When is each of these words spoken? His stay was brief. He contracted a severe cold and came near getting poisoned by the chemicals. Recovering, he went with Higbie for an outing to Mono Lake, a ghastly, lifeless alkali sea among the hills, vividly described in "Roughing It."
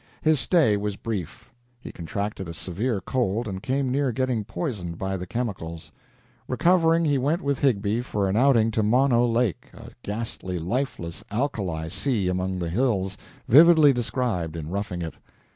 His 0.23 0.39
stay 0.39 0.77
was 0.77 0.95
brief. 0.95 1.51
He 1.79 1.91
contracted 1.91 2.49
a 2.49 2.55
severe 2.55 3.01
cold 3.01 3.47
and 3.47 3.61
came 3.61 3.91
near 3.91 4.11
getting 4.11 4.43
poisoned 4.43 4.97
by 4.97 5.15
the 5.15 5.27
chemicals. 5.27 5.91
Recovering, 6.47 7.05
he 7.05 7.19
went 7.19 7.43
with 7.43 7.59
Higbie 7.59 8.01
for 8.01 8.27
an 8.27 8.35
outing 8.35 8.71
to 8.71 8.81
Mono 8.81 9.23
Lake, 9.27 9.69
a 9.75 9.91
ghastly, 10.01 10.57
lifeless 10.57 11.23
alkali 11.29 11.87
sea 11.91 12.29
among 12.29 12.57
the 12.57 12.69
hills, 12.69 13.15
vividly 13.47 13.93
described 13.93 14.55
in 14.55 14.71
"Roughing 14.71 15.03
It." 15.03 15.13